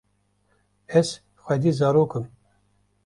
ez 0.99 1.07
xwedî 1.43 1.71
zarok 1.79 2.11
im 2.19 2.25